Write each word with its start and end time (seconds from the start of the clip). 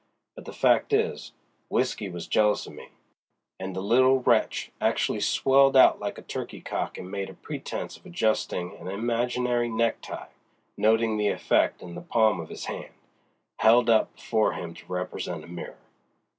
But 0.33 0.45
the 0.45 0.51
fact 0.51 0.93
is, 0.93 1.31
W'isky 1.69 2.11
was 2.11 2.25
jealous 2.25 2.67
o' 2.67 2.71
me"—and 2.71 3.75
the 3.75 3.81
little 3.81 4.17
wretch 4.23 4.71
actually 4.81 5.19
swelled 5.19 5.77
out 5.77 5.99
like 5.99 6.17
a 6.17 6.23
turkeycock 6.23 6.97
and 6.97 7.11
made 7.11 7.29
a 7.29 7.35
pretense 7.35 7.97
of 7.97 8.07
adjusting 8.07 8.75
an 8.77 8.87
imaginary 8.87 9.69
neck 9.69 10.01
tie, 10.01 10.29
noting 10.75 11.17
the 11.17 11.27
effect 11.27 11.83
in 11.83 11.93
the 11.93 12.01
palm 12.01 12.39
of 12.39 12.49
his 12.49 12.65
hand, 12.65 12.95
held 13.59 13.91
up 13.91 14.15
before 14.15 14.53
him 14.53 14.73
to 14.73 14.91
represent 14.91 15.43
a 15.43 15.47
mirror. 15.47 15.77